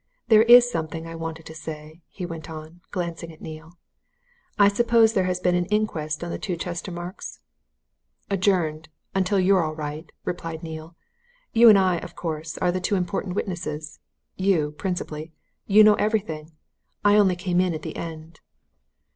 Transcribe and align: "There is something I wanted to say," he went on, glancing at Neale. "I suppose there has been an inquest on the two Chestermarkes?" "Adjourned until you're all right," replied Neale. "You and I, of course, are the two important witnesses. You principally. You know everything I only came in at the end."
"There 0.29 0.41
is 0.41 0.67
something 0.67 1.05
I 1.05 1.13
wanted 1.13 1.45
to 1.45 1.53
say," 1.53 2.01
he 2.07 2.25
went 2.25 2.49
on, 2.49 2.81
glancing 2.89 3.31
at 3.31 3.39
Neale. 3.39 3.77
"I 4.57 4.67
suppose 4.67 5.13
there 5.13 5.25
has 5.25 5.39
been 5.39 5.53
an 5.53 5.67
inquest 5.67 6.23
on 6.23 6.31
the 6.31 6.39
two 6.39 6.57
Chestermarkes?" 6.57 7.37
"Adjourned 8.27 8.89
until 9.13 9.39
you're 9.39 9.61
all 9.63 9.75
right," 9.75 10.11
replied 10.25 10.63
Neale. 10.63 10.95
"You 11.53 11.69
and 11.69 11.77
I, 11.77 11.99
of 11.99 12.15
course, 12.15 12.57
are 12.57 12.71
the 12.71 12.81
two 12.81 12.95
important 12.95 13.35
witnesses. 13.35 13.99
You 14.35 14.71
principally. 14.71 15.33
You 15.67 15.83
know 15.83 15.93
everything 15.93 16.53
I 17.05 17.17
only 17.17 17.35
came 17.35 17.61
in 17.61 17.75
at 17.75 17.83
the 17.83 17.95
end." 17.95 18.39